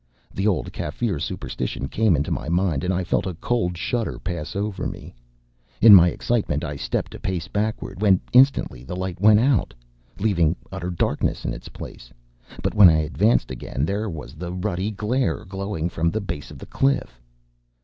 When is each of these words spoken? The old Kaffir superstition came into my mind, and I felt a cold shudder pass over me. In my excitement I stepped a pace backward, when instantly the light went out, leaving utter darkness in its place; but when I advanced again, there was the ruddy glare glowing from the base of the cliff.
The 0.33 0.47
old 0.47 0.73
Kaffir 0.73 1.21
superstition 1.21 1.87
came 1.87 2.15
into 2.15 2.31
my 2.31 2.49
mind, 2.49 2.83
and 2.83 2.91
I 2.91 3.03
felt 3.03 3.27
a 3.27 3.35
cold 3.35 3.77
shudder 3.77 4.17
pass 4.17 4.55
over 4.55 4.87
me. 4.87 5.13
In 5.79 5.93
my 5.93 6.09
excitement 6.09 6.63
I 6.63 6.75
stepped 6.75 7.13
a 7.13 7.19
pace 7.19 7.47
backward, 7.47 8.01
when 8.01 8.19
instantly 8.33 8.83
the 8.83 8.95
light 8.95 9.21
went 9.21 9.39
out, 9.41 9.75
leaving 10.17 10.55
utter 10.71 10.89
darkness 10.89 11.45
in 11.45 11.53
its 11.53 11.69
place; 11.69 12.11
but 12.63 12.73
when 12.73 12.89
I 12.89 12.97
advanced 13.03 13.51
again, 13.51 13.85
there 13.85 14.09
was 14.09 14.33
the 14.33 14.51
ruddy 14.51 14.89
glare 14.89 15.45
glowing 15.45 15.87
from 15.87 16.09
the 16.09 16.19
base 16.19 16.49
of 16.49 16.57
the 16.57 16.65
cliff. 16.65 17.21